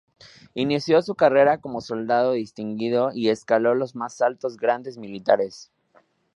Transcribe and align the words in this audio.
Inició 0.55 1.03
su 1.03 1.13
carrera 1.13 1.59
como 1.59 1.79
soldado 1.79 2.31
distinguido 2.31 3.11
y 3.13 3.29
escaló 3.29 3.75
los 3.75 3.93
más 3.95 4.19
altos 4.21 4.57
grados 4.57 4.97
militares. 4.97 5.71